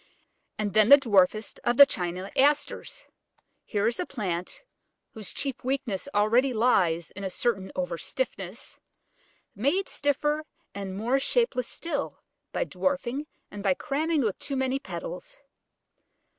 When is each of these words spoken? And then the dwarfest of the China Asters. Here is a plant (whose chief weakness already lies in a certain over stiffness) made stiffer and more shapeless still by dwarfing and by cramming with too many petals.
And 0.57 0.73
then 0.73 0.89
the 0.89 0.97
dwarfest 0.97 1.59
of 1.63 1.77
the 1.77 1.85
China 1.85 2.31
Asters. 2.35 3.05
Here 3.65 3.87
is 3.87 3.99
a 3.99 4.05
plant 4.07 4.63
(whose 5.13 5.31
chief 5.31 5.63
weakness 5.63 6.09
already 6.15 6.53
lies 6.55 7.11
in 7.11 7.23
a 7.23 7.29
certain 7.29 7.71
over 7.75 7.99
stiffness) 7.99 8.79
made 9.55 9.87
stiffer 9.87 10.43
and 10.73 10.97
more 10.97 11.19
shapeless 11.19 11.67
still 11.67 12.17
by 12.51 12.63
dwarfing 12.63 13.27
and 13.51 13.61
by 13.61 13.75
cramming 13.75 14.21
with 14.23 14.39
too 14.39 14.55
many 14.55 14.79
petals. 14.79 15.37